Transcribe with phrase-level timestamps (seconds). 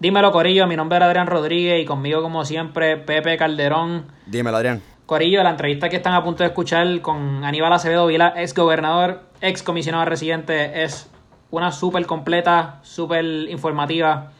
[0.00, 0.66] Dímelo, Corillo.
[0.66, 4.06] Mi nombre es Adrián Rodríguez y conmigo, como siempre, Pepe Calderón.
[4.24, 4.80] Dímelo, Adrián.
[5.04, 9.20] Corillo, la entrevista que están a punto de escuchar con Aníbal Acevedo Vila, ex gobernador,
[9.42, 11.10] ex comisionado residente, es
[11.50, 14.32] una súper completa, súper informativa.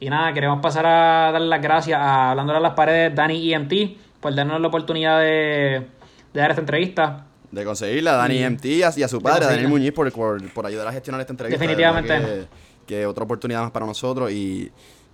[0.00, 3.72] Y nada, queremos pasar a dar las gracias a Hablándole a las Paredes, Dani EMT,
[4.18, 5.88] por darnos la oportunidad de,
[6.32, 7.26] dar esta entrevista.
[7.50, 11.20] De conseguirla, Dani EMT y a, su padre, Daniel Muñiz, por, por, ayudar a gestionar
[11.20, 11.60] esta entrevista.
[11.60, 12.48] Definitivamente.
[12.86, 14.72] Que, otra oportunidad más para nosotros y,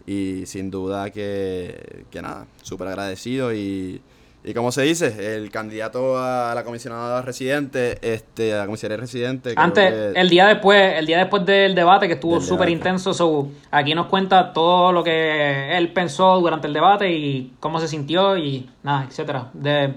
[0.08, 4.00] y sin duda que, que nada, súper agradecido y
[4.44, 9.52] y como se dice, el candidato a la comisionada residente, este, a la comisaría residente.
[9.56, 14.06] Antes, el día después, el día después del debate, que estuvo súper intenso, aquí nos
[14.06, 19.06] cuenta todo lo que él pensó durante el debate y cómo se sintió y nada,
[19.08, 19.50] etcétera.
[19.52, 19.94] De,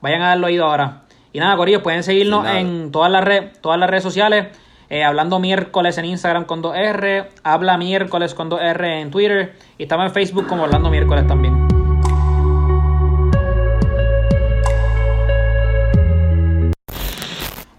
[0.00, 1.02] vayan a darlo oído ahora.
[1.32, 4.46] Y nada, Corillo, pueden seguirnos en todas las, redes todas las redes sociales.
[4.90, 10.06] Eh, hablando miércoles en Instagram con 2R, habla miércoles con 2R en Twitter y estamos
[10.06, 11.68] en Facebook como hablando miércoles también.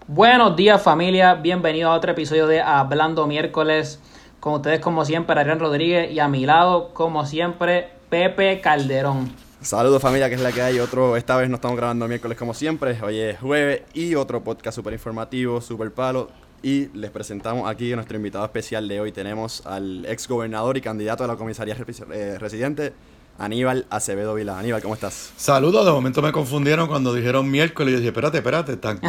[0.06, 4.00] Buenos días familia, bienvenidos a otro episodio de Hablando miércoles.
[4.38, 9.34] Con ustedes como siempre Adrián Rodríguez y a mi lado como siempre Pepe Calderón.
[9.60, 10.78] Saludos familia, que es la que hay.
[10.78, 12.96] Otro, esta vez no estamos grabando miércoles como siempre.
[13.02, 16.28] Hoy es jueves y otro podcast súper informativo, súper palo.
[16.62, 19.12] Y les presentamos aquí a nuestro invitado especial de hoy.
[19.12, 21.74] Tenemos al ex gobernador y candidato a la comisaría
[22.12, 22.92] eh, residente,
[23.38, 24.58] Aníbal Acevedo Vila.
[24.58, 25.32] Aníbal, ¿cómo estás?
[25.36, 27.92] Saludos, de momento me confundieron cuando dijeron miércoles.
[27.92, 29.00] Y yo dije, espérate, espérate, tan,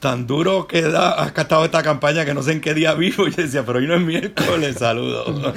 [0.00, 3.26] tan, duro que da, has estado esta campaña que no sé en qué día vivo.
[3.26, 5.26] Y yo decía, pero hoy no es miércoles, saludos.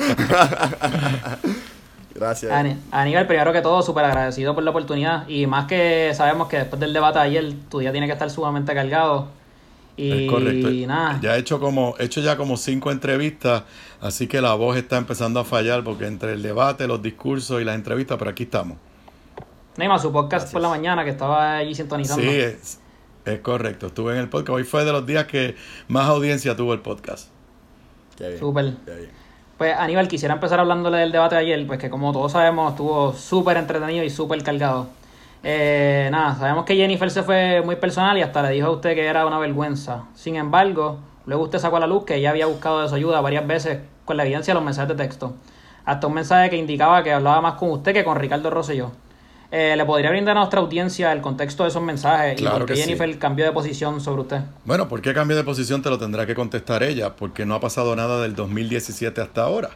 [2.16, 2.52] Gracias.
[2.92, 5.28] Aníbal, primero que todo, súper agradecido por la oportunidad.
[5.28, 8.30] Y más que sabemos que después del debate de ayer, tu día tiene que estar
[8.30, 9.36] sumamente cargado.
[9.98, 10.70] Y, correcto.
[10.88, 11.20] nada.
[11.22, 13.64] Ya he hecho como, he hecho ya como cinco entrevistas,
[14.00, 17.66] así que la voz está empezando a fallar porque entre el debate, los discursos y
[17.66, 18.78] las entrevistas, pero aquí estamos.
[19.76, 22.24] Neymar, su podcast por la mañana que estaba allí sintonizando.
[22.24, 22.80] Sí, es,
[23.42, 23.88] correcto.
[23.88, 24.56] Estuve en el podcast.
[24.56, 25.56] Hoy fue de los días que
[25.88, 27.30] más audiencia tuvo el podcast.
[28.40, 28.74] Súper.
[29.58, 33.14] Pues Aníbal, quisiera empezar hablándole del debate de ayer, pues que como todos sabemos estuvo
[33.14, 34.88] súper entretenido y súper cargado.
[35.44, 38.96] Eh, nada, sabemos que Jennifer se fue muy personal y hasta le dijo a usted
[38.96, 40.06] que era una vergüenza.
[40.16, 43.22] Sin embargo, luego usted sacó a la luz que ella había buscado de su ayuda
[43.22, 45.36] varias veces con la evidencia de los mensajes de texto.
[45.86, 48.92] Hasta un mensaje que indicaba que hablaba más con usted que con Ricardo Rosselló.
[49.50, 52.76] Eh, ¿Le podría brindar a nuestra audiencia el contexto de esos mensajes y por qué
[52.76, 54.42] Jennifer cambió de posición sobre usted?
[54.66, 55.82] Bueno, ¿por qué cambió de posición?
[55.82, 59.70] Te lo tendrá que contestar ella, porque no ha pasado nada del 2017 hasta ahora.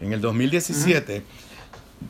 [0.00, 1.22] En el 2017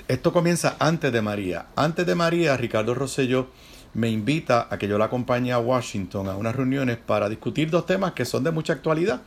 [0.09, 1.67] esto comienza antes de María.
[1.77, 3.49] Antes de María, Ricardo Rosselló
[3.95, 7.87] me invita a que yo la acompañe a Washington a unas reuniones para discutir dos
[7.87, 9.23] temas que son de mucha actualidad.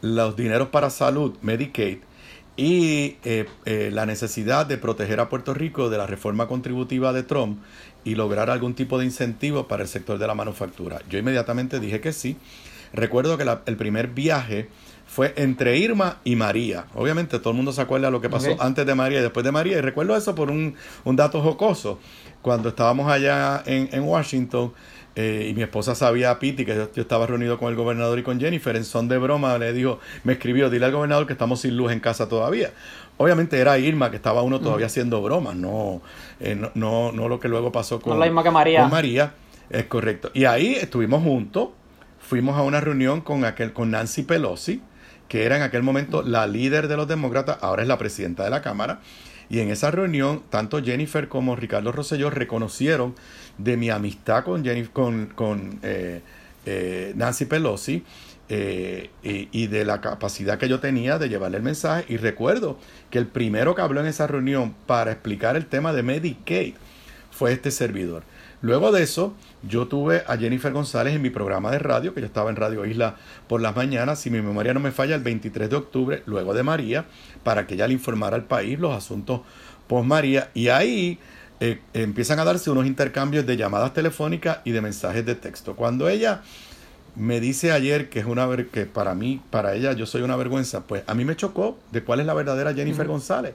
[0.00, 1.98] Los dineros para salud, Medicaid,
[2.56, 7.22] y eh, eh, la necesidad de proteger a Puerto Rico de la reforma contributiva de
[7.22, 7.58] Trump
[8.04, 11.00] y lograr algún tipo de incentivo para el sector de la manufactura.
[11.08, 12.36] Yo inmediatamente dije que sí.
[12.92, 14.68] Recuerdo que el primer viaje
[15.14, 16.86] fue entre Irma y María.
[16.92, 19.44] Obviamente todo el mundo se acuerda de lo que pasó antes de María y después
[19.44, 19.78] de María.
[19.78, 22.00] Y recuerdo eso por un, dato jocoso.
[22.42, 24.72] Cuando estábamos allá en, Washington
[25.14, 28.24] eh, y mi esposa sabía a Piti que yo, estaba reunido con el gobernador y
[28.24, 31.60] con Jennifer, en son de broma le dijo, me escribió, dile al gobernador que estamos
[31.60, 32.72] sin luz en casa todavía.
[33.16, 36.02] Obviamente era Irma que estaba uno todavía haciendo bromas, eh, no,
[36.74, 38.80] no, no, lo que luego pasó con, María.
[38.82, 39.32] con María.
[39.70, 40.32] Es correcto.
[40.34, 41.68] Y ahí estuvimos juntos,
[42.18, 44.82] fuimos a una reunión con, aquel, con Nancy Pelosi,
[45.28, 48.50] que era en aquel momento la líder de los demócratas, ahora es la presidenta de
[48.50, 49.00] la Cámara.
[49.48, 53.14] Y en esa reunión, tanto Jennifer como Ricardo Rosselló reconocieron
[53.58, 54.64] de mi amistad con,
[55.34, 56.22] con, eh,
[56.66, 58.04] eh, Nancy Pelosi
[58.48, 62.04] eh, y, de la capacidad que yo tenía de llevarle el mensaje.
[62.08, 62.78] Y recuerdo
[63.10, 66.74] que el primero que habló en esa reunión para explicar el tema de Medicaid
[67.30, 68.22] fue este servidor.
[68.64, 69.34] Luego de eso,
[69.68, 72.86] yo tuve a Jennifer González en mi programa de radio, que yo estaba en Radio
[72.86, 73.16] Isla
[73.46, 76.62] por las mañanas, si mi memoria no me falla, el 23 de octubre, luego de
[76.62, 77.04] María,
[77.42, 79.42] para que ella le informara al país los asuntos
[79.86, 80.48] post María.
[80.54, 81.18] Y ahí
[81.60, 85.76] eh, empiezan a darse unos intercambios de llamadas telefónicas y de mensajes de texto.
[85.76, 86.40] Cuando ella
[87.16, 90.86] me dice ayer que es una que para mí, para ella, yo soy una vergüenza,
[90.86, 93.52] pues a mí me chocó de cuál es la verdadera Jennifer González.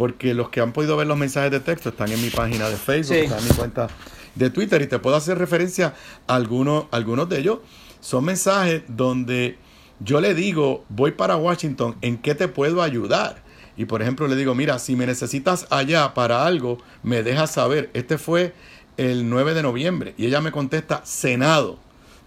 [0.00, 2.76] Porque los que han podido ver los mensajes de texto están en mi página de
[2.76, 3.88] Facebook, están en mi cuenta
[4.34, 5.92] de Twitter y te puedo hacer referencia
[6.26, 7.58] a algunos, algunos de ellos.
[8.00, 9.58] Son mensajes donde
[10.02, 13.42] yo le digo, voy para Washington, ¿en qué te puedo ayudar?
[13.76, 17.90] Y por ejemplo le digo, mira, si me necesitas allá para algo, me dejas saber.
[17.92, 18.54] Este fue
[18.96, 21.78] el 9 de noviembre y ella me contesta, Senado.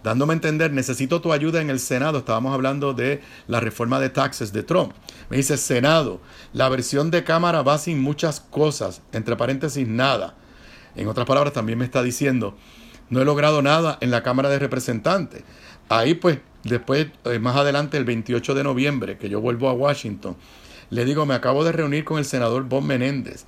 [0.04, 2.18] Dándome a entender, necesito tu ayuda en el Senado.
[2.18, 4.92] Estábamos hablando de la reforma de taxes de Trump.
[5.30, 6.20] Me dice, Senado,
[6.52, 10.36] la versión de Cámara va sin muchas cosas, entre paréntesis, nada.
[10.94, 12.54] En otras palabras, también me está diciendo,
[13.08, 15.42] no he logrado nada en la Cámara de Representantes.
[15.88, 20.36] Ahí pues, después, eh, más adelante, el 28 de noviembre, que yo vuelvo a Washington,
[20.90, 23.46] le digo, me acabo de reunir con el senador Bob Menéndez,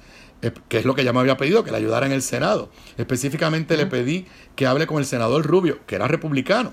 [0.68, 2.70] que es lo que ya me había pedido, que le ayudara en el Senado.
[2.96, 6.72] Específicamente le pedí que hable con el senador Rubio, que era republicano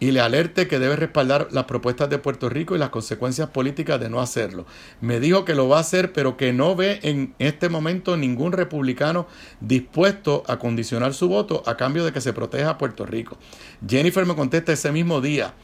[0.00, 4.00] y le alerte que debe respaldar las propuestas de Puerto Rico y las consecuencias políticas
[4.00, 4.66] de no hacerlo.
[5.00, 8.52] Me dijo que lo va a hacer, pero que no ve en este momento ningún
[8.52, 9.26] republicano
[9.60, 13.38] dispuesto a condicionar su voto a cambio de que se proteja a Puerto Rico.
[13.86, 15.54] Jennifer me contesta ese mismo día.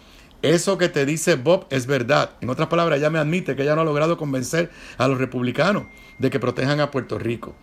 [0.42, 2.30] Eso que te dice Bob es verdad.
[2.40, 5.84] En otras palabras, ella me admite que ella no ha logrado convencer a los republicanos
[6.20, 7.56] de que protejan a Puerto Rico.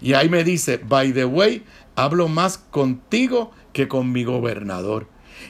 [0.00, 1.64] Y ahí me dice, by the way,
[1.96, 5.08] hablo más contigo que con mi gobernador.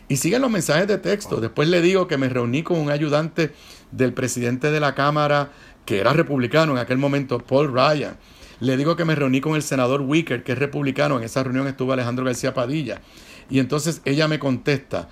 [0.09, 1.41] Y siguen los mensajes de texto.
[1.41, 3.53] Después le digo que me reuní con un ayudante
[3.91, 5.51] del presidente de la Cámara,
[5.85, 8.17] que era republicano en aquel momento, Paul Ryan.
[8.61, 11.19] Le digo que me reuní con el senador Wicker, que es republicano.
[11.19, 13.01] En esa reunión estuvo Alejandro García Padilla.
[13.51, 15.09] Y entonces ella me contesta,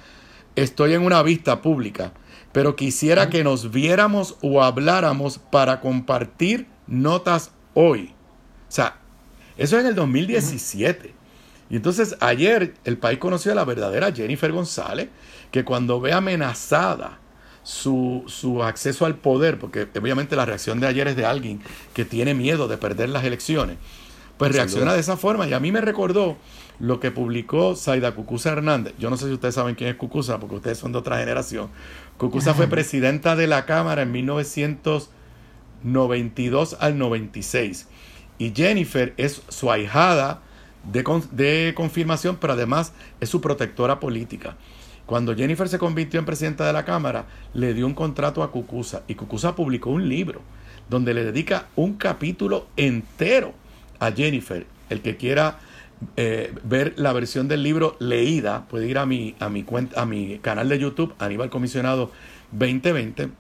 [0.55, 2.13] estoy en una vista pública,
[2.53, 8.13] pero quisiera que nos viéramos o habláramos para compartir notas hoy.
[8.69, 8.99] O sea,
[9.57, 11.15] eso es en el 2017.
[11.71, 15.09] Y entonces ayer el país conoció a la verdadera Jennifer González,
[15.51, 17.19] que cuando ve amenazada
[17.63, 21.61] su, su, acceso al poder, porque obviamente la reacción de ayer es de alguien
[21.95, 23.77] que tiene miedo de perder las elecciones,
[24.37, 25.47] pues reacciona de esa forma.
[25.47, 26.37] Y a mí me recordó
[26.81, 28.95] lo que publicó Saida Cucusa Hernández.
[28.99, 31.69] Yo no sé si ustedes saben quién es Cucusa, porque ustedes son de otra generación.
[32.17, 34.11] Cucusa fue presidenta de la Cámara en
[35.83, 37.89] 1992 al 96.
[38.39, 40.43] Y Jennifer es su ahijada
[40.91, 44.57] de, confirmación, pero además es su protectora política.
[45.07, 49.03] Cuando Jennifer se convirtió en presidenta de la Cámara, le dio un contrato a Cucusa
[49.09, 50.41] y Cucusa publicó un libro
[50.89, 53.53] donde le dedica un capítulo entero
[53.99, 54.67] a Jennifer.
[54.89, 55.59] El que quiera
[56.17, 60.07] eh, ver la versión del libro leída puede ir a mi, a mi, cuenta, a
[60.07, 62.11] mi canal de YouTube, Aníbal Comisionado
[62.53, 63.31] 2020.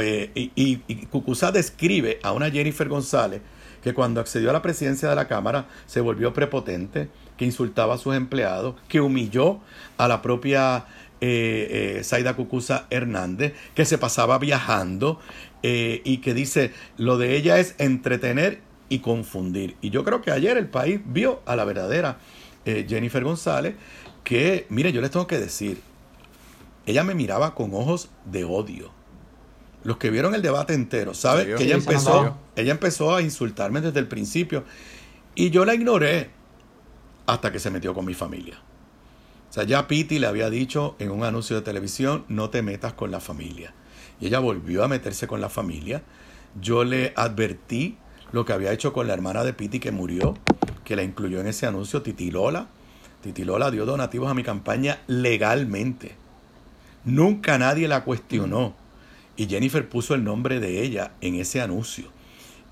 [0.00, 1.06] Eh, y, y,
[1.52, 3.42] describe a una Jennifer González
[3.84, 7.98] que cuando accedió a la presidencia de la Cámara se volvió prepotente, que insultaba a
[7.98, 9.60] sus empleados, que humilló
[9.98, 10.86] a la propia
[11.20, 15.20] eh, eh, Zaida Cucusa Hernández, que se pasaba viajando
[15.62, 19.76] eh, y que dice, lo de ella es entretener y confundir.
[19.82, 22.18] Y yo creo que ayer el país vio a la verdadera
[22.64, 23.74] Jennifer González,
[24.22, 25.82] que, mire, yo les tengo que decir,
[26.86, 29.03] ella me miraba con ojos de odio
[29.84, 31.46] los que vieron el debate entero, ¿sabes?
[31.56, 34.64] Que ella empezó, ella empezó a insultarme desde el principio
[35.34, 36.30] y yo la ignoré
[37.26, 38.58] hasta que se metió con mi familia.
[39.50, 42.94] O sea, ya Piti le había dicho en un anuncio de televisión, no te metas
[42.94, 43.72] con la familia.
[44.20, 46.02] Y ella volvió a meterse con la familia.
[46.60, 47.96] Yo le advertí
[48.32, 50.34] lo que había hecho con la hermana de Piti que murió,
[50.84, 52.66] que la incluyó en ese anuncio, Titilola.
[53.22, 56.16] Titilola dio donativos a mi campaña legalmente.
[57.04, 58.74] Nunca nadie la cuestionó.
[59.36, 62.06] Y Jennifer puso el nombre de ella en ese anuncio.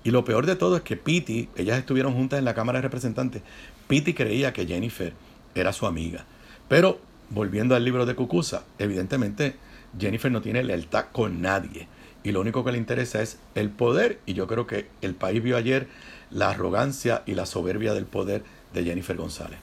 [0.03, 2.83] Y lo peor de todo es que Piti, ellas estuvieron juntas en la Cámara de
[2.83, 3.41] Representantes,
[3.87, 5.13] Piti creía que Jennifer
[5.55, 6.25] era su amiga.
[6.67, 6.99] Pero,
[7.29, 9.55] volviendo al libro de Cucusa, evidentemente
[9.99, 11.87] Jennifer no tiene lealtad con nadie.
[12.23, 14.19] Y lo único que le interesa es el poder.
[14.25, 15.87] Y yo creo que el país vio ayer
[16.31, 18.43] la arrogancia y la soberbia del poder
[18.73, 19.59] de Jennifer González.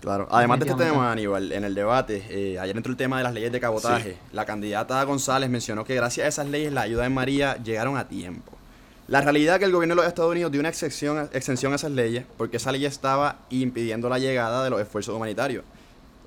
[0.00, 3.24] Claro, además de este tema, Aníbal, en el debate, eh, ayer entró el tema de
[3.24, 4.16] las leyes de cabotaje.
[4.32, 8.08] La candidata González mencionó que gracias a esas leyes la ayuda de María llegaron a
[8.08, 8.52] tiempo.
[9.08, 11.76] La realidad es que el gobierno de los Estados Unidos dio una excepción, exención a
[11.76, 15.64] esas leyes porque esa ley estaba impidiendo la llegada de los esfuerzos humanitarios.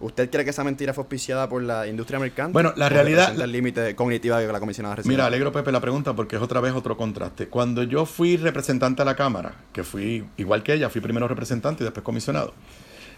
[0.02, 2.50] ¿Usted cree que esa mentira fue auspiciada por la industria americana?
[2.52, 3.40] Bueno, la realidad...
[3.40, 5.16] el límite cognitivo que la comisionada recibió?
[5.16, 7.48] Mira, alegro Pepe la pregunta porque es otra vez otro contraste.
[7.48, 11.84] Cuando yo fui representante a la Cámara, que fui igual que ella, fui primero representante
[11.84, 12.54] y después comisionado,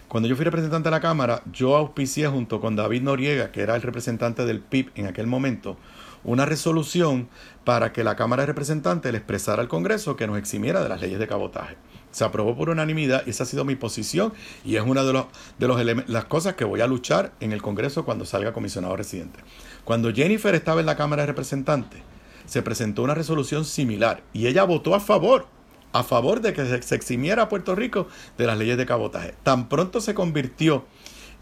[0.08, 3.74] cuando yo fui representante de la Cámara, yo auspicié junto con David Noriega, que era
[3.74, 5.76] el representante del PIB en aquel momento,
[6.22, 7.28] una resolución
[7.64, 11.00] para que la Cámara de Representantes le expresara al Congreso que nos eximiera de las
[11.00, 11.76] leyes de cabotaje.
[12.12, 14.32] Se aprobó por unanimidad y esa ha sido mi posición
[14.64, 15.26] y es una de, los,
[15.58, 19.40] de los las cosas que voy a luchar en el Congreso cuando salga comisionado residente.
[19.84, 22.00] Cuando Jennifer estaba en la Cámara de Representantes,
[22.46, 25.55] se presentó una resolución similar y ella votó a favor
[25.98, 29.34] a favor de que se eximiera a Puerto Rico de las leyes de cabotaje.
[29.42, 30.84] Tan pronto se convirtió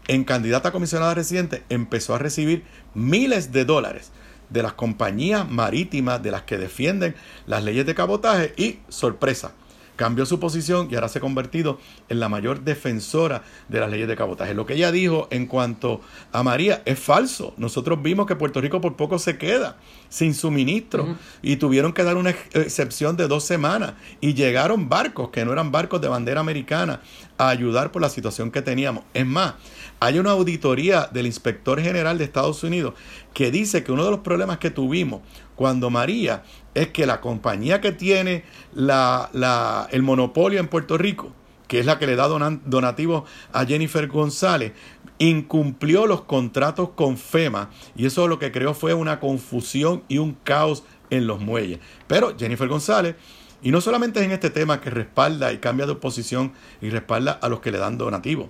[0.07, 4.11] en candidata a comisionada residente, empezó a recibir miles de dólares
[4.49, 7.15] de las compañías marítimas de las que defienden
[7.47, 9.53] las leyes de cabotaje y, sorpresa,
[9.95, 14.07] cambió su posición y ahora se ha convertido en la mayor defensora de las leyes
[14.07, 14.53] de cabotaje.
[14.53, 17.53] Lo que ella dijo en cuanto a María es falso.
[17.57, 19.77] Nosotros vimos que Puerto Rico por poco se queda
[20.09, 25.45] sin suministro y tuvieron que dar una excepción de dos semanas y llegaron barcos que
[25.45, 27.01] no eran barcos de bandera americana
[27.37, 29.03] a ayudar por la situación que teníamos.
[29.13, 29.55] Es más,
[29.99, 32.93] hay una auditoría del inspector general de Estados Unidos
[33.33, 35.21] que dice que uno de los problemas que tuvimos
[35.55, 36.43] cuando María
[36.73, 38.43] es que la compañía que tiene
[38.73, 41.31] la, el monopolio en Puerto Rico,
[41.67, 44.73] que es la que le da donativos a Jennifer González,
[45.17, 50.33] incumplió los contratos con FEMA y eso lo que creó fue una confusión y un
[50.43, 51.79] caos en los muelles.
[52.07, 53.15] Pero Jennifer González,
[53.61, 57.31] y no solamente es en este tema que respalda y cambia de oposición y respalda
[57.31, 58.47] a los que le dan donativos.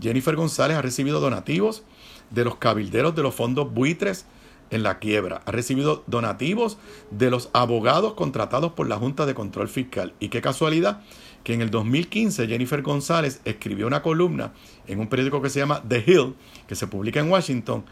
[0.00, 1.82] Jennifer González ha recibido donativos
[2.30, 4.26] de los cabilderos de los fondos buitres
[4.70, 5.42] en la quiebra.
[5.46, 6.78] Ha recibido donativos
[7.10, 10.14] de los abogados contratados por la Junta de Control Fiscal.
[10.20, 11.02] Y qué casualidad
[11.44, 14.52] que en el 2015 Jennifer González escribió una columna
[14.86, 16.34] en un periódico que se llama The Hill,
[16.66, 17.84] que se publica en Washington,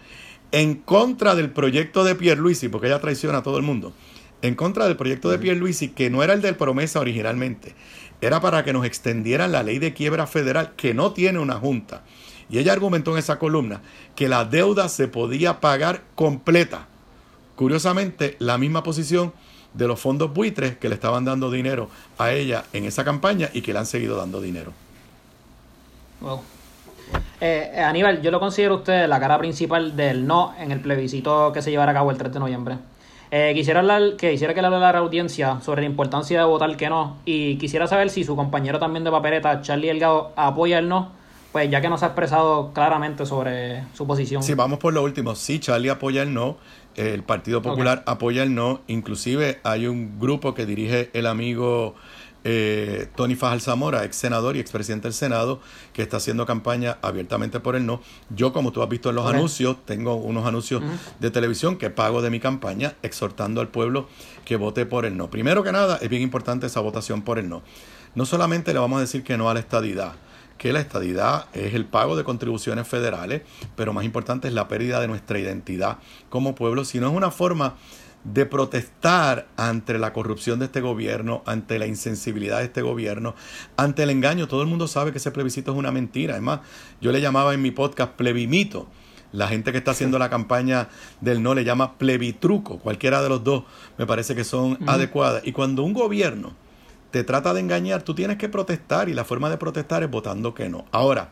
[0.50, 3.93] en contra del proyecto de Pierluisi, porque ella traiciona a todo el mundo,
[4.41, 7.75] en contra del proyecto de Pierluisi, que no era el del promesa originalmente,
[8.21, 12.05] era para que nos extendieran la ley de quiebra federal, que no tiene una junta.
[12.50, 13.80] Y ella argumentó en esa columna
[14.14, 16.87] que la deuda se podía pagar completa.
[17.56, 19.32] Curiosamente, la misma posición
[19.75, 23.62] de los fondos buitres que le estaban dando dinero a ella en esa campaña y
[23.62, 24.72] que le han seguido dando dinero.
[26.20, 26.40] Wow.
[27.40, 31.62] Eh, Aníbal, yo lo considero usted la cara principal del no en el plebiscito que
[31.62, 32.78] se llevará a cabo el 3 de noviembre.
[33.30, 36.44] Eh, quisiera hablar, que quisiera que le hablara a la audiencia sobre la importancia de
[36.44, 40.78] votar que no y quisiera saber si su compañero también de papeleta, Charlie Delgado, apoya
[40.78, 41.11] el no
[41.52, 44.42] pues ya que no se ha expresado claramente sobre su posición.
[44.42, 45.35] Sí, vamos por lo último.
[45.35, 46.56] Sí, Charlie apoya el no,
[46.97, 51.94] el Partido Popular apoya el no, inclusive hay un grupo que dirige el amigo
[52.44, 55.61] eh, Tony Fajal Zamora, ex senador y expresidente del Senado,
[55.92, 58.00] que está haciendo campaña abiertamente por el no.
[58.30, 60.82] Yo, como tú has visto en los anuncios, tengo unos anuncios
[61.21, 64.09] de televisión que pago de mi campaña exhortando al pueblo
[64.44, 65.30] que vote por el no.
[65.30, 67.62] Primero que nada, es bien importante esa votación por el no.
[68.14, 70.14] No solamente le vamos a decir que no a la estadidad,
[70.62, 73.42] que la estadidad es el pago de contribuciones federales,
[73.75, 77.75] pero más importante es la pérdida de nuestra identidad como pueblo, sino es una forma
[78.23, 83.35] de protestar ante la corrupción de este gobierno, ante la insensibilidad de este gobierno,
[83.76, 84.47] ante el engaño.
[84.47, 86.35] Todo el mundo sabe que ese plebiscito es una mentira.
[86.35, 86.61] Además,
[87.00, 88.87] yo le llamaba en mi podcast plebimito.
[89.33, 90.90] La gente que está haciendo la campaña
[91.21, 92.78] del no le llama plebitruco.
[92.78, 93.64] Cualquiera de los dos
[93.99, 95.45] me parece que son adecuadas.
[95.45, 96.54] Y cuando un gobierno
[97.12, 100.54] te trata de engañar, tú tienes que protestar y la forma de protestar es votando
[100.54, 100.87] que no.
[100.92, 101.31] Ahora,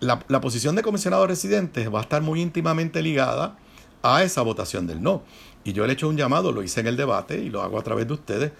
[0.00, 3.58] la, posición de comisionado residente va a estar muy íntimamente ligada
[4.02, 5.22] a esa votación del no.
[5.64, 7.78] Y yo le he hecho un llamado, lo hice en el debate y lo hago
[7.78, 8.52] a través de ustedes.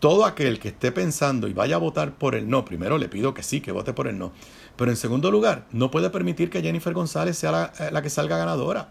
[0.00, 3.32] Todo aquel que esté pensando y vaya a votar por el no, primero le pido
[3.32, 4.32] que sí, que vote por el no.
[4.76, 8.10] Pero en segundo lugar, no puede permitir que Jennifer González sea la, eh, la que
[8.10, 8.88] salga ganadora.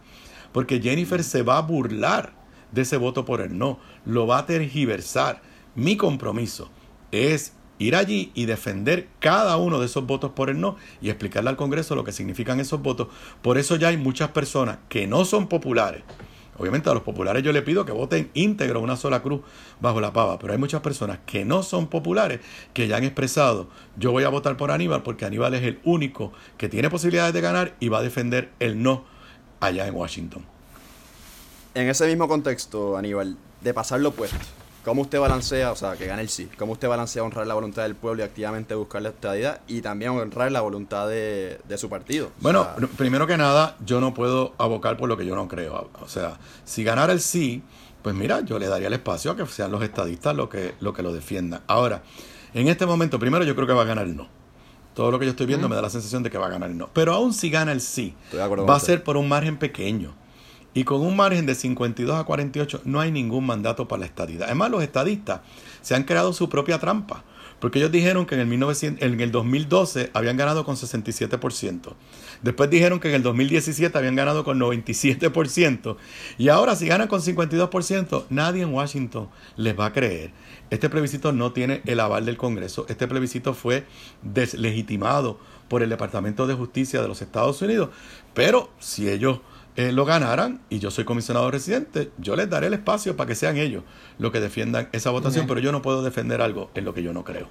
[0.54, 2.34] Porque Jennifer se va a burlar
[2.72, 3.80] de ese voto por el no.
[4.06, 5.42] Lo va a tergiversar
[5.76, 6.70] mi compromiso
[7.12, 11.50] es ir allí y defender cada uno de esos votos por el no y explicarle
[11.50, 13.08] al Congreso lo que significan esos votos.
[13.42, 16.04] Por eso ya hay muchas personas que no son populares.
[16.58, 19.42] Obviamente a los populares yo le pido que voten íntegro una sola cruz
[19.80, 22.42] bajo la pava, pero hay muchas personas que no son populares
[22.74, 26.34] que ya han expresado, yo voy a votar por Aníbal porque Aníbal es el único
[26.58, 29.06] que tiene posibilidades de ganar y va a defender el no
[29.60, 30.46] allá en Washington.
[31.74, 34.38] En ese mismo contexto, Aníbal, de pasar lo opuesto,
[34.84, 36.50] ¿Cómo usted balancea, o sea, que gane el sí?
[36.58, 40.12] ¿Cómo usted balancea honrar la voluntad del pueblo y activamente buscar la estadidad y también
[40.12, 42.32] honrar la voluntad de, su partido?
[42.40, 45.92] Bueno, primero que nada, yo no puedo abocar por lo que yo no creo.
[46.02, 47.62] O sea, si ganara el sí,
[48.02, 50.94] pues mira, yo le daría el espacio a que sean los estadistas los que lo,
[50.94, 51.62] que lo defiendan.
[51.68, 52.02] Ahora,
[52.56, 54.28] en este momento, primero yo creo que va a ganar el no.
[54.96, 56.72] Todo lo que yo estoy viendo me da la sensación de que va a ganar
[56.72, 56.90] el no.
[56.92, 60.14] Pero aún si gana el sí, va a ser por un margen pequeño.
[60.74, 64.46] Y con un margen de 52 a 48 no hay ningún mandato para la estadidad.
[64.46, 65.42] Además, los estadistas
[65.82, 67.24] se han creado su propia trampa.
[67.62, 71.94] Porque ellos dijeron que en el, 1900, en el 2012 habían ganado con 67%.
[72.42, 75.96] Después dijeron que en el 2017 habían ganado con 97%.
[76.40, 80.32] Y ahora si ganan con 52%, nadie en Washington les va a creer.
[80.72, 82.88] Este plebiscito no tiene el aval del Congreso.
[82.90, 83.86] Este plebiscito fue
[84.24, 85.38] deslegitimado
[85.68, 87.90] por el Departamento de Justicia de los Estados Unidos.
[88.34, 89.40] Pero si ellos
[89.76, 93.36] eh, lo ganaran y yo soy comisionado residente, yo les daré el espacio para que
[93.36, 93.84] sean ellos
[94.20, 97.14] los que defiendan esa votación, pero yo no puedo defender algo en lo que yo
[97.14, 97.48] no creo.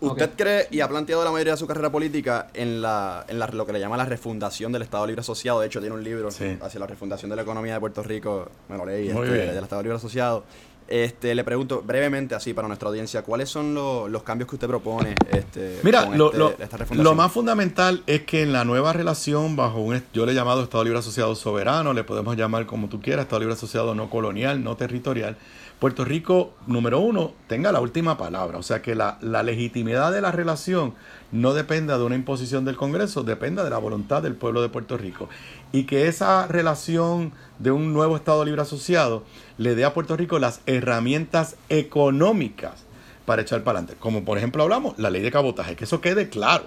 [0.00, 3.46] ¿Usted cree y ha planteado la mayoría de su carrera política en, la, en la,
[3.48, 5.60] lo que le llama la refundación del Estado Libre Asociado?
[5.60, 8.78] De hecho, tiene un libro hacia la refundación de la economía de Puerto Rico, me
[8.78, 10.44] lo leí, este, del Estado Libre Asociado.
[10.90, 15.14] Este, le pregunto brevemente, así para nuestra audiencia, ¿cuáles son los cambios que usted propone?
[15.30, 20.02] Este, Mira, lo, este, lo, más fundamental es que en la nueva relación, bajo un,
[20.12, 23.38] yo le he llamado Estado Libre Asociado Soberano, le podemos llamar como tú quieras, Estado
[23.38, 25.36] Libre Asociado no colonial, no territorial,
[25.78, 28.58] Puerto Rico, número uno, tenga la última palabra.
[28.58, 30.94] O sea, que la, la legitimidad de la relación
[31.32, 34.98] no dependa de una imposición del Congreso, dependa de la voluntad del pueblo de Puerto
[34.98, 35.28] Rico.
[35.72, 39.24] Y que esa relación de un nuevo Estado libre asociado
[39.58, 42.84] le dé a Puerto Rico las herramientas económicas
[43.24, 44.00] para echar para adelante.
[44.00, 46.64] Como por ejemplo hablamos, la ley de cabotaje, que eso quede claro.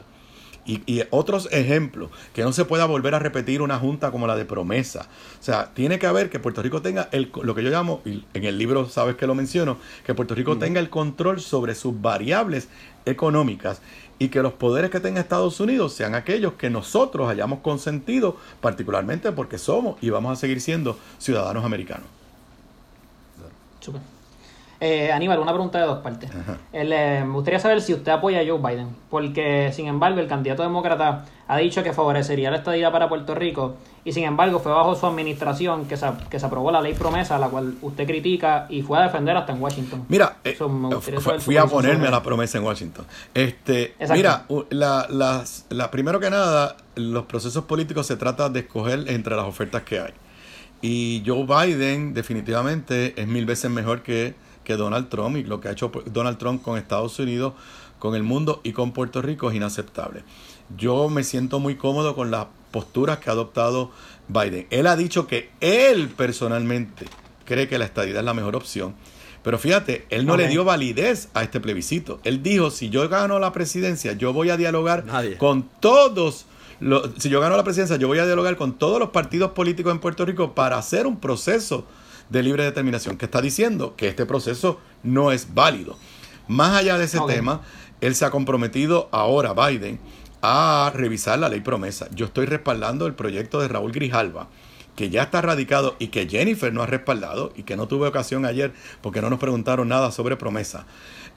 [0.65, 4.45] Y, otros ejemplos, que no se pueda volver a repetir una junta como la de
[4.45, 5.09] promesa.
[5.41, 8.23] O sea, tiene que haber que Puerto Rico tenga el, lo que yo llamo, y
[8.33, 11.99] en el libro sabes que lo menciono, que Puerto Rico tenga el control sobre sus
[11.99, 12.69] variables
[13.05, 13.81] económicas
[14.23, 19.29] y que los poderes que tenga Estados Unidos sean aquellos que nosotros hayamos consentido, particularmente
[19.33, 22.07] porque somos y vamos a seguir siendo ciudadanos americanos.
[24.79, 26.29] Eh, Aníbal, una pregunta de dos partes.
[26.73, 30.63] Eh, me gustaría saber si usted apoya a Joe Biden, porque sin embargo el candidato
[30.63, 33.75] demócrata ha dicho que favorecería la estadía para Puerto Rico
[34.05, 37.37] y sin embargo fue bajo su administración que se, que se aprobó la ley promesa,
[37.37, 40.05] la cual usted critica y fue a defender hasta en Washington.
[40.09, 40.57] Mira, eh,
[41.39, 43.05] fui a ponerme a la promesa en Washington.
[43.33, 45.07] Este, mira, la,
[45.69, 49.99] la, primero que nada, los procesos políticos se trata de escoger entre las ofertas que
[49.99, 50.13] hay.
[50.81, 55.67] Y Joe Biden definitivamente es mil veces mejor que que Donald Trump y lo que
[55.67, 57.53] ha hecho Donald Trump con Estados Unidos,
[57.99, 60.23] con el mundo y con Puerto Rico es inaceptable.
[60.77, 63.91] Yo me siento muy cómodo con las posturas que ha adoptado
[64.27, 64.67] Biden.
[64.71, 67.05] Él ha dicho que él personalmente
[67.45, 68.95] cree que la estadidad es la mejor opción.
[69.43, 72.21] Pero fíjate, él no le dio validez a este plebiscito.
[72.23, 75.03] Él dijo, si yo gano la presidencia, yo voy a dialogar
[75.37, 76.45] con todos
[76.79, 79.91] los, si yo gano la presidencia, yo voy a dialogar con todos los partidos políticos
[79.91, 81.85] en Puerto Rico para hacer un proceso
[82.33, 85.99] de libre determinación, que está diciendo que este proceso no es válido.
[86.47, 87.61] Más allá de ese tema,
[88.01, 89.99] él se ha comprometido ahora, Biden,
[90.41, 92.07] a revisar la ley promesa.
[92.15, 94.47] Yo estoy respaldando el proyecto de Raúl Grijalva,
[94.95, 98.45] que ya está radicado y que Jennifer no ha respaldado y que no tuve ocasión
[98.45, 100.87] ayer porque no nos preguntaron nada sobre promesa,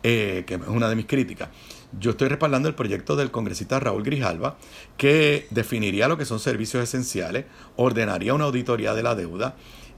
[0.03, 1.51] eh, que es una de mis críticas.
[2.01, 4.57] Yo estoy respaldando el proyecto del congresista Raúl Grijalva,
[4.97, 7.45] que definiría lo que son servicios esenciales,
[7.77, 9.57] ordenaría una auditoría de la deuda,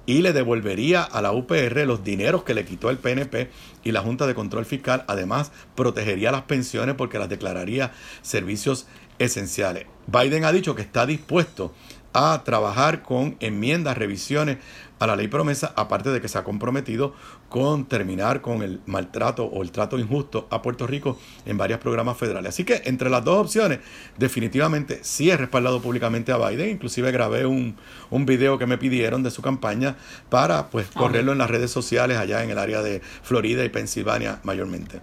[0.09, 3.51] y le devolvería a la UPR los dineros que le quitó el PNP
[3.85, 5.05] y la Junta de Control Fiscal.
[5.07, 7.93] Además, protegería las pensiones porque las declararía
[8.23, 8.87] servicios
[9.19, 9.85] esenciales.
[10.07, 11.75] Biden ha dicho que está dispuesto
[12.15, 14.57] a trabajar con enmiendas, revisiones
[14.99, 17.15] a la ley promesa, aparte de que se ha comprometido
[17.49, 22.17] con terminar con el maltrato o el trato injusto a Puerto Rico en varios programas
[22.17, 22.51] federales.
[22.51, 23.81] Así que entre las dos opciones,
[24.17, 27.77] definitivamente sí he respaldado públicamente a Biden, inclusive grabé un,
[28.11, 29.97] un video que me pidieron de su campaña
[30.29, 33.69] para pues ah, correrlo en las redes sociales allá en el área de Florida y
[33.69, 35.01] Pensilvania mayormente.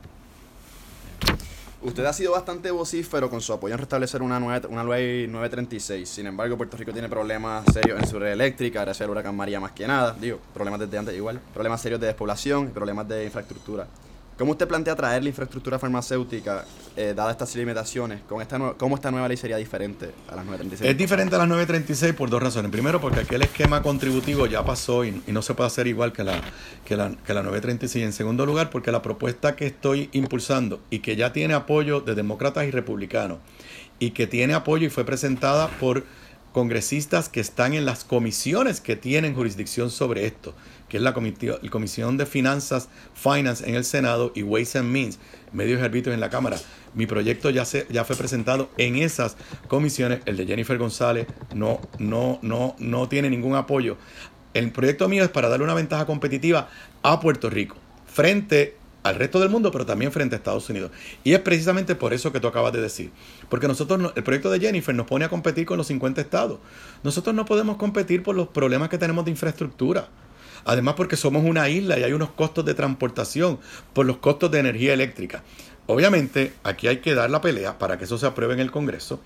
[1.86, 6.10] Usted ha sido bastante vocífero con su apoyo en restablecer una, nueva, una ley 936.
[6.10, 9.60] Sin embargo, Puerto Rico tiene problemas serios en su red eléctrica, gracias al huracán María
[9.60, 10.16] más que nada.
[10.20, 11.40] Digo, problemas desde antes igual.
[11.54, 13.86] Problemas serios de despoblación y problemas de infraestructura.
[14.38, 16.66] ¿Cómo usted plantea traer la infraestructura farmacéutica,
[16.98, 18.20] eh, dadas estas limitaciones?
[18.28, 20.92] Con esta ¿Cómo esta nueva ley sería diferente a las 936?
[20.92, 22.70] Es diferente a las 936 por dos razones.
[22.70, 26.42] Primero, porque aquel esquema contributivo ya pasó y, no se puede hacer igual que la,
[26.84, 28.04] que, la, que la 936.
[28.04, 32.14] En segundo lugar, porque la propuesta que estoy impulsando y que ya tiene apoyo de
[32.14, 33.38] demócratas y republicanos
[34.00, 36.04] y que tiene apoyo y fue presentada por
[36.52, 40.54] congresistas que están en las comisiones que tienen jurisdicción sobre esto
[40.90, 45.20] que es la Comisión de Finanzas, Finance en el Senado y Ways and Means,
[45.52, 46.58] medios y arbitrios en la Cámara.
[46.94, 50.22] Mi proyecto ya, se, ya fue presentado en esas comisiones.
[50.26, 53.98] El de Jennifer González no, no, no, no tiene ningún apoyo.
[54.54, 56.70] El proyecto mío es para darle una ventaja competitiva
[57.04, 60.90] a Puerto Rico frente al resto del mundo, pero también frente a Estados Unidos.
[61.24, 63.12] Y es precisamente por eso que tú acabas de decir.
[63.50, 66.58] Porque nosotros, el proyecto de Jennifer nos pone a competir con los 50 estados.
[67.04, 70.08] Nosotros no podemos competir por los problemas que tenemos de infraestructura.
[70.66, 73.60] Además porque somos una isla y hay unos costos de transportación
[73.94, 75.44] por los costos de energía eléctrica.
[75.88, 79.22] Obviamente aquí hay que dar la pelea para que eso se apruebe en el Congreso.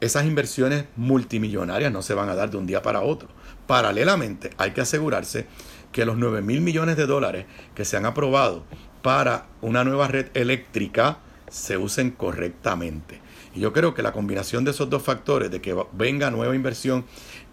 [0.00, 3.28] Esas inversiones multimillonarias no se van a dar de un día para otro.
[3.66, 5.46] Paralelamente hay que asegurarse
[5.90, 8.64] que los 9 mil millones de dólares que se han aprobado
[9.02, 13.20] para una nueva red eléctrica se usen correctamente.
[13.54, 17.06] Y yo creo que la combinación de esos dos factores, de que venga nueva inversión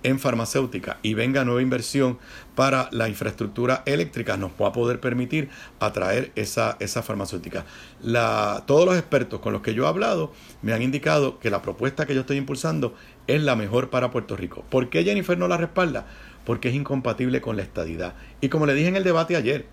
[0.05, 2.17] en farmacéutica y venga nueva inversión
[2.55, 7.65] para la infraestructura eléctrica, nos va a poder permitir atraer esa, esa farmacéutica.
[8.01, 11.61] La, todos los expertos con los que yo he hablado me han indicado que la
[11.61, 12.95] propuesta que yo estoy impulsando
[13.27, 14.63] es la mejor para Puerto Rico.
[14.69, 16.05] ¿Por qué Jennifer no la respalda?
[16.45, 18.13] Porque es incompatible con la estadidad.
[18.39, 19.65] Y como le dije en el debate ayer,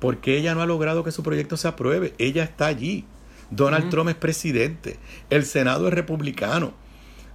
[0.00, 2.14] ¿Por qué ella no ha logrado que su proyecto se apruebe?
[2.18, 3.04] Ella está allí.
[3.50, 4.98] Donald Trump es presidente.
[5.30, 6.74] El Senado es republicano.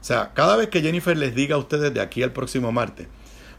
[0.02, 3.08] O sea, cada vez que Jennifer les diga a ustedes de aquí al próximo martes,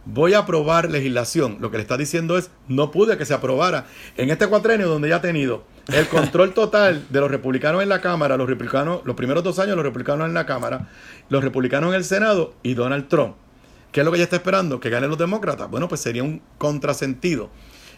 [0.04, 3.86] voy a aprobar legislación, lo que le está diciendo es, no pude que se aprobara
[4.16, 8.00] en este cuatrenio donde ya ha tenido el control total de los republicanos en la
[8.00, 10.88] Cámara, los republicanos, los primeros dos años los republicanos en la Cámara,
[11.28, 13.36] los republicanos en el Senado y Donald Trump.
[13.92, 14.80] ¿Qué es lo que ella está esperando?
[14.80, 15.70] ¿Que ganen los demócratas?
[15.70, 17.50] Bueno, pues sería un contrasentido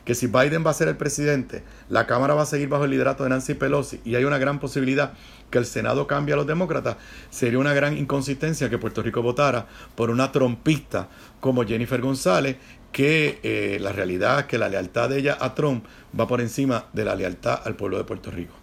[0.04, 2.90] que si Biden va a ser el presidente, la Cámara va a seguir bajo el
[2.90, 5.12] liderato de Nancy Pelosi y hay una gran posibilidad
[5.50, 6.96] que el Senado cambie a los demócratas,
[7.30, 11.08] sería una gran inconsistencia que Puerto Rico votara por una trompista
[11.40, 12.56] como Jennifer González,
[12.92, 15.84] que eh, la realidad es que la lealtad de ella a Trump
[16.18, 18.54] va por encima de la lealtad al pueblo de Puerto Rico.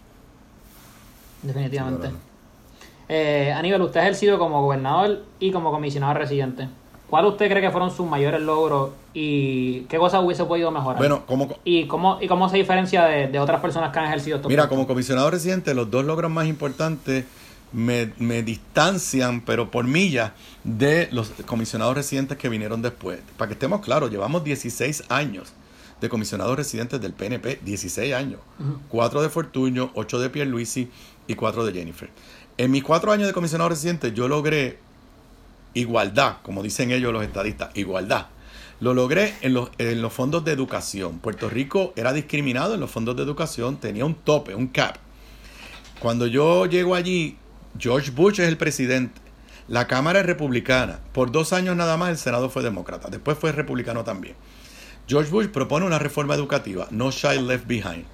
[1.42, 2.10] Definitivamente.
[3.08, 6.68] Eh, Aníbal, usted ha ejercido como gobernador y como comisionado residente.
[7.12, 10.96] ¿Cuál usted cree que fueron sus mayores logros y qué cosas hubiese podido mejorar?
[10.96, 11.58] Bueno, como...
[11.62, 14.86] ¿Y cómo, y cómo se diferencia de, otras personas que han ejercido estos Mira, como
[14.86, 17.26] comisionado residente, los dos logros más importantes
[17.70, 20.32] me, me, distancian, pero por millas,
[20.64, 23.20] de los comisionados residentes que vinieron después.
[23.36, 25.52] Para que estemos claros, llevamos 16 años
[26.00, 28.40] de comisionados residentes del PNP, 16 años.
[28.88, 30.88] Cuatro de Fortuño, ocho de Pierluisi
[31.26, 32.08] y cuatro de Jennifer.
[32.56, 34.78] En mis cuatro años de comisionado residente yo logré
[35.74, 38.26] igualdad, como dicen ellos los estadistas, igualdad.
[38.80, 41.20] Lo logré en los, en los fondos de educación.
[41.20, 44.96] Puerto Rico era discriminado en los fondos de educación, tenía un tope, un cap.
[46.00, 47.36] Cuando yo llego allí,
[47.78, 49.20] George Bush es el presidente.
[49.68, 50.98] La Cámara es republicana.
[51.12, 53.08] Por dos años nada más el Senado fue demócrata.
[53.08, 54.34] Después fue republicano también.
[55.06, 58.04] George Bush propone una reforma educativa, No Child Left Behind.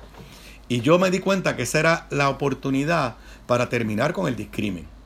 [0.68, 3.16] Y yo me di cuenta que esa era la oportunidad
[3.46, 4.97] para terminar con el discrimen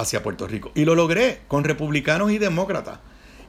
[0.00, 0.72] hacia Puerto Rico.
[0.74, 2.98] Y lo logré con republicanos y demócratas.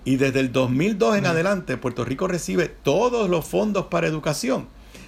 [0.03, 4.67] Y desde el 2002 en adelante, Puerto Rico recibe todos los fondos para educación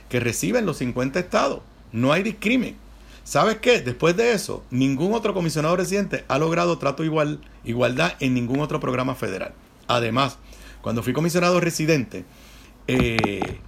[0.09, 1.61] que reciben los 50 estados.
[1.91, 2.75] No hay discrimen.
[3.23, 3.81] ¿Sabes qué?
[3.81, 8.79] Después de eso, ningún otro comisionado residente ha logrado trato igual, igualdad en ningún otro
[8.79, 9.53] programa federal.
[9.87, 10.37] Además,
[10.81, 12.25] cuando fui comisionado residente,
[12.87, 13.59] eh,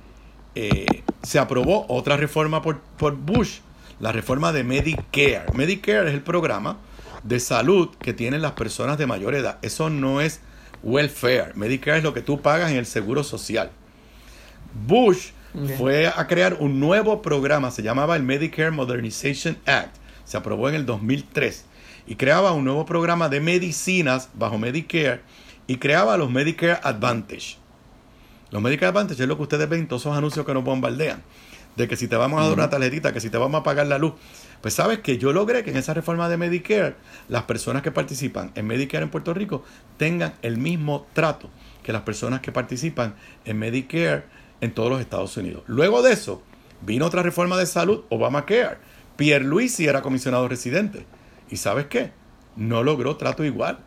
[0.55, 3.59] eh, se aprobó otra reforma por, por Bush,
[3.99, 5.45] la reforma de Medicare.
[5.53, 6.77] Medicare es el programa
[7.25, 9.57] de salud que tienen las personas de mayor edad.
[9.61, 10.39] Eso no es
[10.83, 11.51] welfare.
[11.55, 13.71] Medicare es lo que tú pagas en el seguro social.
[14.87, 15.31] Bush
[15.77, 19.95] fue a crear un nuevo programa, se llamaba el Medicare Modernization Act.
[20.25, 21.65] Se aprobó en el 2003
[22.07, 25.21] y creaba un nuevo programa de medicinas bajo Medicare
[25.65, 27.57] y creaba los Medicare Advantage.
[28.51, 31.23] Los Medicare Advantage es lo que ustedes ven en todos esos anuncios que nos bombardean.
[31.75, 33.87] De que si te vamos a dar una tarjetita, que si te vamos a pagar
[33.87, 34.13] la luz.
[34.65, 36.95] Pues sabes que yo logré que en esa reforma de Medicare
[37.29, 39.63] las personas que participan en Medicare en Puerto Rico
[39.97, 41.51] tengan el mismo trato
[41.83, 43.13] que las personas que participan
[43.45, 44.23] en Medicare
[44.61, 45.61] en todos los Estados Unidos.
[45.67, 46.41] Luego de eso,
[46.81, 48.79] vino otra reforma de salud, Obamacare.
[49.17, 51.05] Pierre Luisi era comisionado residente.
[51.51, 52.09] ¿Y sabes qué?
[52.55, 53.77] No logró trato igual.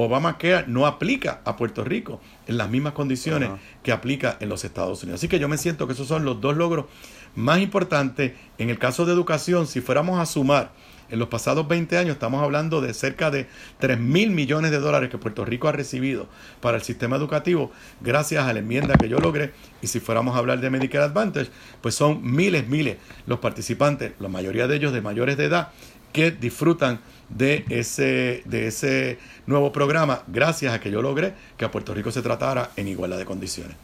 [0.00, 3.50] Obamacare no aplica a Puerto Rico en las mismas condiciones
[3.82, 5.18] que aplica en los Estados Unidos.
[5.18, 6.86] Así que yo me siento que esos son los dos logros
[7.34, 10.70] más importante, en el caso de educación, si fuéramos a sumar
[11.10, 13.48] en los pasados 20 años, estamos hablando de cerca de
[13.80, 16.28] 3 mil millones de dólares que Puerto Rico ha recibido
[16.60, 19.52] para el sistema educativo gracias a la enmienda que yo logré.
[19.82, 24.28] Y si fuéramos a hablar de Medicare Advantage, pues son miles, miles los participantes, la
[24.28, 25.70] mayoría de ellos de mayores de edad,
[26.12, 31.70] que disfrutan de ese, de ese nuevo programa gracias a que yo logré que a
[31.70, 33.76] Puerto Rico se tratara en igualdad de condiciones.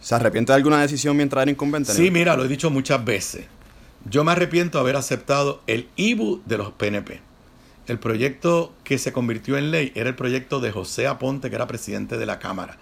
[0.00, 1.92] ¿Se arrepiente de alguna decisión mientras era incumbente?
[1.92, 3.46] Sí, mira, lo he dicho muchas veces.
[4.04, 7.20] Yo me arrepiento de haber aceptado el IBU de los PNP.
[7.86, 11.68] El proyecto que se convirtió en ley era el proyecto de José Aponte, que era
[11.68, 12.78] presidente de la Cámara.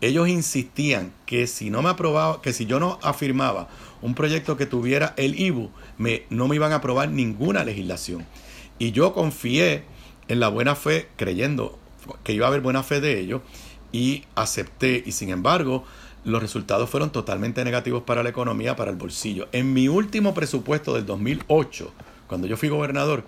[0.00, 3.68] Ellos insistían que si no me aprobaba, que si yo no afirmaba
[4.02, 8.26] un proyecto que tuviera el IBU, me, no me iban a aprobar ninguna legislación.
[8.78, 9.84] Y yo confié
[10.28, 11.78] en la buena fe, creyendo
[12.22, 13.42] que iba a haber buena fe de ellos,
[13.92, 15.02] y acepté.
[15.06, 15.84] Y sin embargo,
[16.24, 19.48] los resultados fueron totalmente negativos para la economía, para el bolsillo.
[19.52, 21.92] En mi último presupuesto del 2008,
[22.26, 23.24] cuando yo fui gobernador,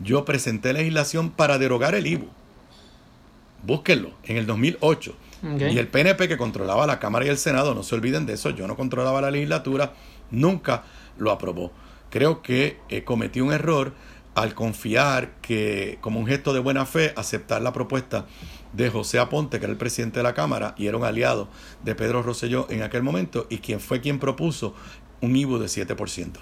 [0.00, 2.28] yo presenté legislación para derogar el IBU.
[3.64, 5.14] Búsquenlo, en el 2008.
[5.60, 8.50] Y el PNP que controlaba la Cámara y el Senado, no se olviden de eso,
[8.50, 9.92] yo no controlaba la legislatura,
[10.30, 10.84] nunca
[11.18, 11.72] lo aprobó.
[12.10, 13.92] Creo que eh, cometí un error
[14.36, 18.26] al confiar que, como un gesto de buena fe, aceptar la propuesta
[18.74, 21.48] de José Aponte, que era el presidente de la Cámara y era un aliado
[21.82, 24.74] de Pedro Rosselló en aquel momento, y quien fue quien propuso
[25.22, 26.32] un IBU de 7%.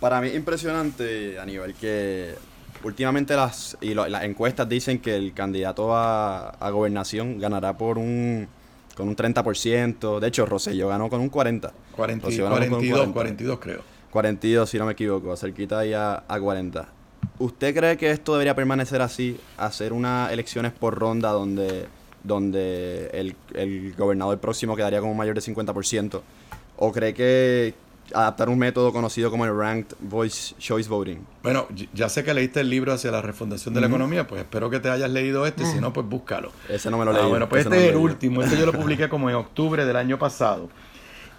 [0.00, 2.34] Para mí es impresionante, Aníbal, que
[2.82, 8.48] últimamente las, y las encuestas dicen que el candidato a, a gobernación ganará por un
[8.96, 10.18] con un 30%.
[10.18, 11.70] De hecho, Rosselló ganó con un 40%.
[11.94, 13.14] 40, Rosselló ganó con un 42, 40.
[13.14, 13.91] 42 creo.
[14.12, 16.86] 42, si no me equivoco, cerquita ahí a, a 40.
[17.38, 19.38] ¿Usted cree que esto debería permanecer así?
[19.56, 21.86] Hacer unas elecciones por ronda donde,
[22.22, 26.20] donde el, el gobernador próximo quedaría con un mayor de 50%?
[26.76, 27.74] ¿O cree que
[28.12, 31.24] adaptar un método conocido como el Ranked Voice Choice Voting?
[31.42, 34.68] Bueno, ya sé que leíste el libro hacia la refundación de la economía, pues espero
[34.68, 36.52] que te hayas leído este, si no, pues búscalo.
[36.68, 37.28] Ese no me lo Ah, leí.
[37.30, 38.42] bueno, pues este no es el último.
[38.42, 40.68] Este yo lo publiqué como en octubre del año pasado.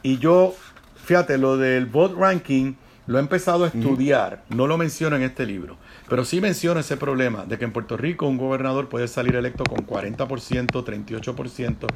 [0.01, 0.55] Y yo,
[1.03, 2.73] fíjate, lo del vote ranking
[3.05, 4.43] lo he empezado a estudiar.
[4.49, 5.75] No lo menciono en este libro.
[6.09, 9.63] Pero sí menciono ese problema de que en Puerto Rico un gobernador puede salir electo
[9.65, 11.87] con 40%, 38%,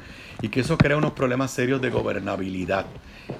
[0.42, 2.86] y que eso crea unos problemas serios de gobernabilidad.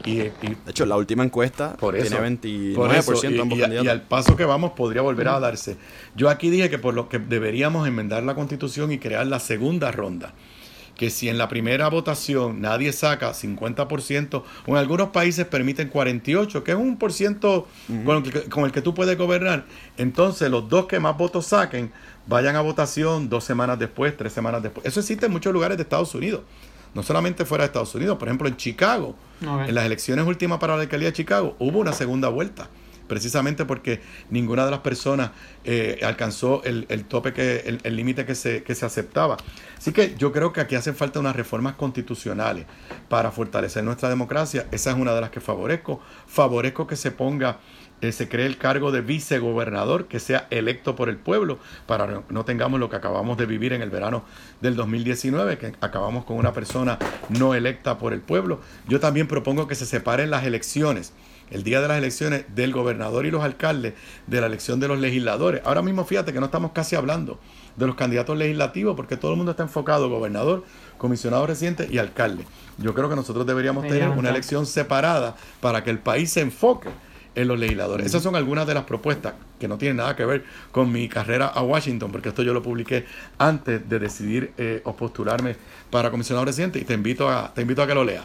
[0.04, 3.58] Y, y De hecho, la última encuesta por eso, tiene 29% por eso, y, ambos
[3.58, 3.86] y- candidatos.
[3.86, 5.76] y al paso que vamos podría volver a darse.
[6.14, 9.90] Yo aquí dije que por lo que deberíamos enmendar la constitución y crear la segunda
[9.90, 10.32] ronda.
[10.98, 16.62] Que si en la primera votación nadie saca 50%, o en algunos países permiten 48%,
[16.62, 17.66] que es un por ciento
[18.04, 19.64] con, el que, con el que tú puedes gobernar,
[19.96, 21.90] entonces los dos que más votos saquen
[22.26, 24.84] vayan a votación dos semanas después, tres semanas después.
[24.84, 26.42] Eso existe en muchos lugares de Estados Unidos.
[26.94, 30.76] No solamente fuera de Estados Unidos, por ejemplo en Chicago, en las elecciones últimas para
[30.76, 32.68] la alcaldía de Chicago, hubo una segunda vuelta.
[33.08, 35.30] Precisamente porque ninguna de las personas
[35.64, 39.36] eh, alcanzó el, tope, que el el límite que se, que se aceptaba.
[39.76, 42.66] Así que yo creo que aquí hacen falta unas reformas constitucionales
[43.08, 44.66] para fortalecer nuestra democracia.
[44.70, 46.00] Esa es una de las que favorezco.
[46.26, 47.58] Favorezco que se ponga,
[48.00, 52.24] eh, se cree el cargo de vicegobernador, que sea electo por el pueblo, para no,
[52.28, 54.24] no tengamos lo que acabamos de vivir en el verano
[54.60, 56.98] del 2019, que acabamos con una persona
[57.30, 58.60] no electa por el pueblo.
[58.86, 61.12] Yo también propongo que se separen las elecciones
[61.50, 63.94] el día de las elecciones del gobernador y los alcaldes
[64.26, 65.62] de la elección de los legisladores.
[65.64, 67.38] Ahora mismo fíjate que no estamos casi hablando
[67.76, 70.64] de los candidatos legislativos porque todo el mundo está enfocado, gobernador,
[70.98, 72.44] comisionado residente y alcalde.
[72.78, 76.90] Yo creo que nosotros deberíamos tener una elección separada para que el país se enfoque
[77.34, 78.04] en los legisladores.
[78.04, 81.46] Esas son algunas de las propuestas que no tienen nada que ver con mi carrera
[81.46, 83.06] a Washington, porque esto yo lo publiqué
[83.38, 85.54] antes de decidir eh, o postularme
[85.90, 88.24] para comisionado residente y te invito a, te invito a que lo leas.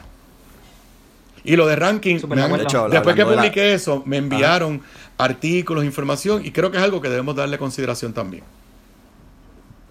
[1.46, 2.58] Y lo de ranking, me de han- acuerdo.
[2.58, 4.82] De hecho, después que hablando de la- publiqué eso, me enviaron
[5.18, 8.44] artículos, información, y creo que es algo que debemos darle consideración también.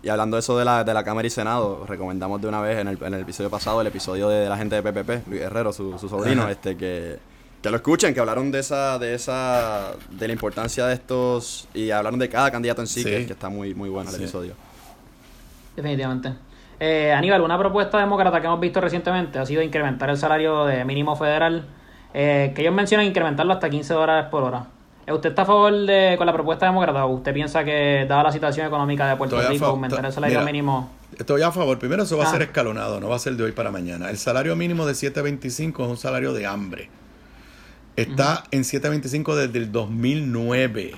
[0.03, 2.79] Y hablando de eso de la, de la Cámara y Senado, recomendamos de una vez
[2.79, 5.73] en el, en el episodio pasado, el episodio de, la gente de PPP, Luis Herrero,
[5.73, 6.51] su, su sobrino, Ajá.
[6.53, 7.19] este que,
[7.63, 11.91] que lo escuchen, que hablaron de esa, de esa, de la importancia de estos, y
[11.93, 13.11] hablaron de cada candidato en sí, Sí.
[13.11, 14.23] que, que está muy, muy bueno el Sí.
[14.23, 14.55] episodio.
[15.77, 16.33] Definitivamente.
[16.85, 20.85] Eh, Aníbal, una propuesta demócrata que hemos visto recientemente ha sido incrementar el salario de
[20.85, 21.65] mínimo federal,
[22.13, 24.67] eh, que ellos mencionan incrementarlo hasta 15 dólares por hora.
[25.07, 28.25] Eh, ¿Usted está a favor de con la propuesta demócrata o usted piensa que, dada
[28.25, 30.91] la situación económica de Puerto Estoy Rico, aumentar el salario mira, mínimo?
[31.17, 31.79] Estoy a favor.
[31.79, 32.31] Primero, eso va a Ah.
[32.33, 34.11] ser escalonado, no va a ser de hoy para mañana.
[34.11, 36.91] El salario mínimo de 7.25 es un salario de hambre.
[37.95, 40.95] Está en 7.25 desde el 2009.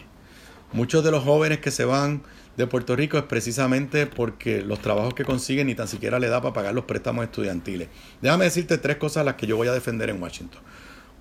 [0.72, 2.22] Muchos de los jóvenes que se van
[2.56, 6.40] de Puerto Rico es precisamente porque los trabajos que consiguen ni tan siquiera le da
[6.40, 7.88] para pagar los préstamos estudiantiles.
[8.20, 10.60] Déjame decirte tres cosas las que yo voy a defender en Washington.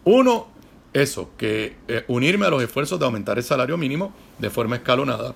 [0.03, 0.47] Uno,
[0.93, 5.33] eso, que eh, unirme a los esfuerzos de aumentar el salario mínimo de forma escalonada,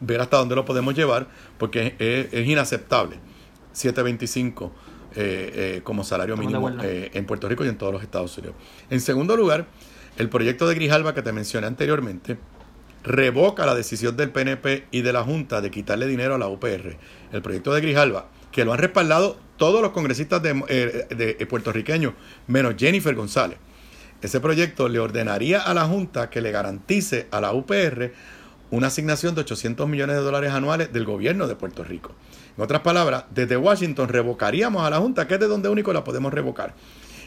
[0.00, 1.26] ver hasta dónde lo podemos llevar,
[1.58, 3.16] porque es, es inaceptable
[3.74, 4.70] 7.25
[5.18, 8.56] eh, eh, como salario mínimo eh, en Puerto Rico y en todos los Estados Unidos.
[8.90, 9.66] En segundo lugar,
[10.18, 12.36] el proyecto de Grijalba que te mencioné anteriormente
[13.06, 16.98] revoca la decisión del PNP y de la Junta de quitarle dinero a la UPR.
[17.32, 22.14] El proyecto de Grijalba, que lo han respaldado todos los congresistas de, eh, de puertorriqueños,
[22.48, 23.58] menos Jennifer González.
[24.20, 28.12] Ese proyecto le ordenaría a la Junta que le garantice a la UPR
[28.70, 32.12] una asignación de 800 millones de dólares anuales del gobierno de Puerto Rico.
[32.56, 36.02] En otras palabras, desde Washington revocaríamos a la Junta, que es de donde único la
[36.02, 36.74] podemos revocar.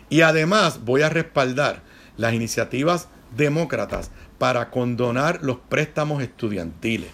[0.09, 1.83] Y además voy a respaldar
[2.17, 7.11] las iniciativas demócratas para condonar los préstamos estudiantiles.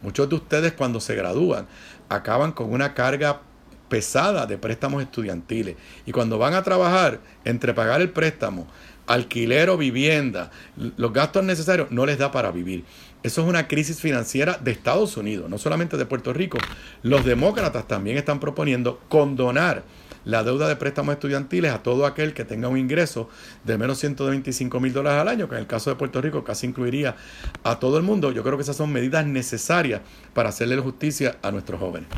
[0.00, 1.66] Muchos de ustedes cuando se gradúan
[2.08, 3.42] acaban con una carga
[3.88, 5.76] pesada de préstamos estudiantiles.
[6.06, 8.66] Y cuando van a trabajar, entre pagar el préstamo,
[9.06, 10.50] alquiler o vivienda,
[10.96, 12.84] los gastos necesarios, no les da para vivir.
[13.22, 16.58] Eso es una crisis financiera de Estados Unidos, no solamente de Puerto Rico.
[17.02, 19.82] Los demócratas también están proponiendo condonar
[20.28, 23.30] la deuda de préstamos estudiantiles a todo aquel que tenga un ingreso
[23.64, 26.66] de menos 125 mil dólares al año, que en el caso de Puerto Rico casi
[26.66, 27.16] incluiría
[27.64, 28.30] a todo el mundo.
[28.30, 30.02] Yo creo que esas son medidas necesarias
[30.34, 32.10] para hacerle justicia a nuestros jóvenes.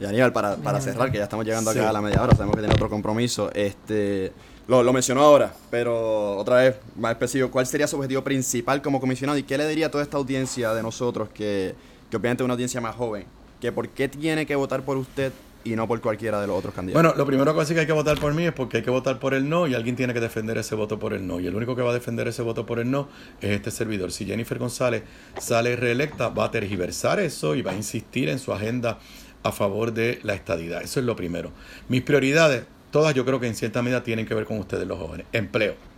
[0.00, 1.86] Y Aníbal, para, para cerrar, que ya estamos llegando acá Sí.
[1.86, 3.50] a la media hora, sabemos que tiene otro compromiso.
[3.52, 4.32] Este,
[4.66, 8.98] lo, lo mencionó ahora, pero otra vez, más específico, ¿cuál sería su objetivo principal como
[9.00, 11.74] comisionado y qué le diría a toda esta audiencia de nosotros, que,
[12.10, 13.26] que obviamente es una audiencia más joven,
[13.60, 15.30] que por qué tiene que votar por usted
[15.64, 17.02] y no por cualquiera de los otros candidatos.
[17.02, 19.18] Bueno, lo primero que que hay que votar por mí es porque hay que votar
[19.18, 21.40] por el no y alguien tiene que defender ese voto por el no.
[21.40, 23.08] Y el único que va a defender ese voto por el no
[23.40, 24.12] es este servidor.
[24.12, 25.02] Si Jennifer González
[25.38, 28.98] sale reelecta, va a tergiversar eso y va a insistir en su agenda
[29.42, 30.82] a favor de la estadidad.
[30.82, 31.52] Eso es lo primero.
[31.88, 34.98] Mis prioridades, todas yo creo que en cierta medida tienen que ver con ustedes los
[34.98, 35.26] jóvenes.
[35.32, 35.89] Empleo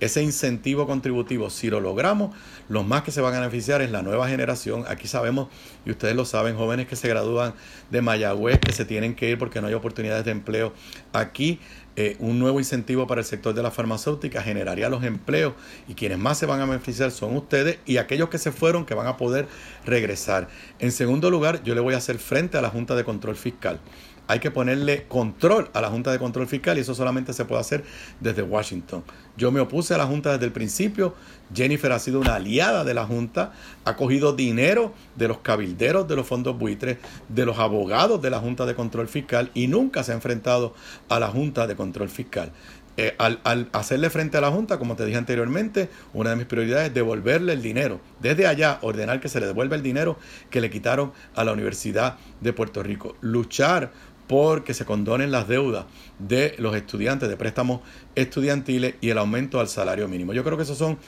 [0.00, 2.34] ese incentivo contributivo, si lo logramos,
[2.68, 4.84] los más que se van a beneficiar es la nueva generación.
[4.88, 5.48] Aquí sabemos,
[5.84, 7.54] y ustedes lo saben, jóvenes que se gradúan
[7.90, 10.72] de Mayagüez, que se tienen que ir porque no hay oportunidades de empleo.
[11.12, 11.60] Aquí
[11.98, 15.54] eh, un nuevo incentivo para el sector de la farmacéutica generaría los empleos
[15.88, 18.94] y quienes más se van a beneficiar son ustedes y aquellos que se fueron que
[18.94, 19.48] van a poder
[19.86, 20.48] regresar.
[20.78, 23.80] En segundo lugar, yo le voy a hacer frente a la Junta de Control Fiscal
[24.26, 27.60] hay que ponerle control a la Junta de Control Fiscal y eso solamente se puede
[27.60, 27.84] hacer
[28.20, 29.04] desde Washington.
[29.36, 31.14] Yo me opuse a la Junta desde el principio.
[31.54, 33.52] Jennifer ha sido una aliada de la Junta,
[33.84, 38.40] ha cogido dinero de los cabilderos de los fondos buitres, de los abogados de la
[38.40, 40.74] Junta de Control Fiscal y nunca se ha enfrentado
[41.08, 42.50] a la Junta de Control Fiscal.
[42.98, 46.46] Eh, al, al, hacerle frente a la Junta, como te dije anteriormente, una de mis
[46.46, 48.00] prioridades es devolverle el dinero.
[48.20, 52.16] Desde allá, ordenar que se le devuelva el dinero que le quitaron a la Universidad
[52.40, 53.14] de Puerto Rico.
[53.20, 53.92] Luchar
[54.26, 55.86] porque se condonen las deudas
[56.18, 57.80] de los estudiantes de préstamos
[58.14, 60.32] estudiantiles y el aumento al salario mínimo.
[60.32, 60.98] Yo creo que esos son,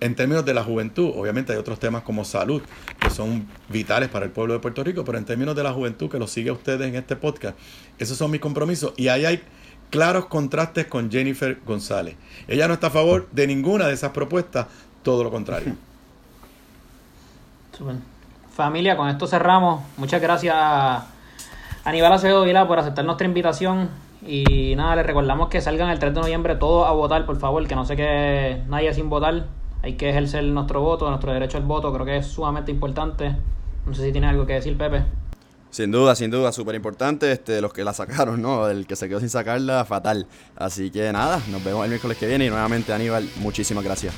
[0.00, 2.62] en términos de la juventud, obviamente hay otros temas como salud,
[3.00, 6.08] que son vitales para el pueblo de Puerto Rico, pero en términos de la juventud,
[6.08, 7.58] que lo sigue a ustedes en este podcast,
[7.98, 8.92] esos son mis compromisos.
[8.96, 9.42] Y ahí hay
[9.90, 12.16] claros contrastes con Jennifer González.
[12.46, 14.66] Ella no está a favor de ninguna de esas propuestas,
[15.02, 15.74] todo lo contrario.
[18.54, 19.84] Familia, con esto cerramos.
[19.96, 20.54] Muchas gracias
[21.88, 23.88] Aníbal Acevedo Vila por aceptar nuestra invitación.
[24.26, 27.66] Y nada, les recordamos que salgan el 3 de noviembre todos a votar, por favor,
[27.66, 29.46] que no se quede nadie sin votar.
[29.82, 33.34] Hay que ejercer nuestro voto, nuestro derecho al voto, creo que es sumamente importante.
[33.86, 35.02] No sé si tiene algo que decir, Pepe.
[35.70, 37.32] Sin duda, sin duda, súper importante.
[37.32, 38.68] Este, los que la sacaron, ¿no?
[38.68, 40.26] El que se quedó sin sacarla, fatal.
[40.56, 44.12] Así que nada, nos vemos el miércoles que viene y nuevamente, Aníbal, muchísimas gracias.